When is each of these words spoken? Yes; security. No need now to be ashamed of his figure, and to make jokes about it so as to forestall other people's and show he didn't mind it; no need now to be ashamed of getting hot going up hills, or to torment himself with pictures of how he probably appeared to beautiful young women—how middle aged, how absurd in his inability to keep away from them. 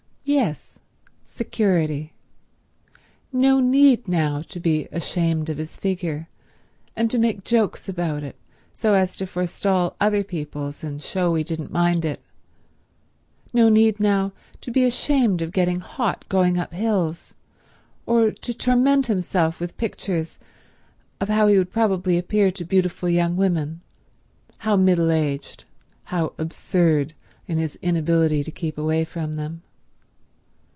Yes; 0.23 0.79
security. 1.25 2.13
No 3.33 3.59
need 3.59 4.07
now 4.07 4.39
to 4.39 4.61
be 4.61 4.87
ashamed 4.89 5.49
of 5.49 5.57
his 5.57 5.75
figure, 5.75 6.29
and 6.95 7.11
to 7.11 7.19
make 7.19 7.43
jokes 7.43 7.89
about 7.89 8.23
it 8.23 8.37
so 8.73 8.93
as 8.93 9.17
to 9.17 9.27
forestall 9.27 9.97
other 9.99 10.23
people's 10.23 10.85
and 10.85 11.03
show 11.03 11.35
he 11.35 11.43
didn't 11.43 11.71
mind 11.73 12.05
it; 12.05 12.21
no 13.51 13.67
need 13.67 13.99
now 13.99 14.31
to 14.61 14.71
be 14.71 14.85
ashamed 14.85 15.41
of 15.41 15.51
getting 15.51 15.81
hot 15.81 16.23
going 16.29 16.57
up 16.57 16.71
hills, 16.73 17.33
or 18.05 18.31
to 18.31 18.53
torment 18.53 19.07
himself 19.07 19.59
with 19.59 19.75
pictures 19.75 20.37
of 21.19 21.27
how 21.27 21.47
he 21.47 21.61
probably 21.65 22.17
appeared 22.17 22.55
to 22.55 22.63
beautiful 22.63 23.09
young 23.09 23.35
women—how 23.35 24.77
middle 24.77 25.11
aged, 25.11 25.65
how 26.05 26.31
absurd 26.37 27.15
in 27.49 27.57
his 27.57 27.75
inability 27.81 28.45
to 28.45 28.51
keep 28.51 28.77
away 28.77 29.03
from 29.03 29.35
them. 29.35 29.63